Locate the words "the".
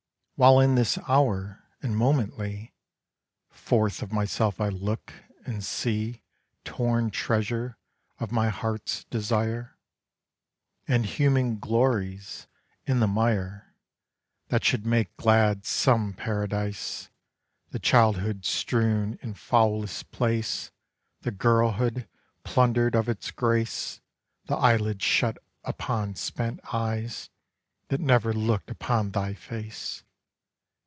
13.01-13.07, 17.69-17.77, 21.21-21.29, 24.45-24.55